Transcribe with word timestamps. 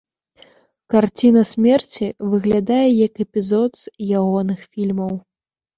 Карціна 0.93 1.43
смерці 1.51 2.05
выглядае 2.33 2.83
як 3.07 3.13
эпізод 3.27 3.71
з 3.85 4.19
ягоных 4.23 4.59
фільмаў. 4.73 5.13